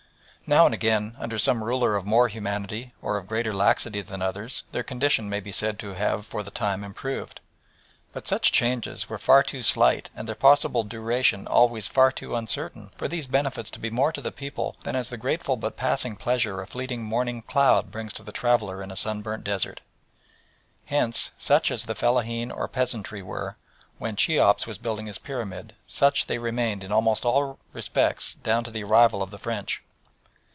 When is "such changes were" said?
8.27-9.17